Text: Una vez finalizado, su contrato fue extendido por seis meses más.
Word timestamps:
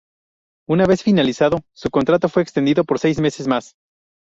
Una 0.67 0.87
vez 0.87 1.03
finalizado, 1.03 1.59
su 1.75 1.91
contrato 1.91 2.27
fue 2.27 2.41
extendido 2.41 2.83
por 2.85 2.97
seis 2.97 3.19
meses 3.19 3.47
más. 3.47 3.75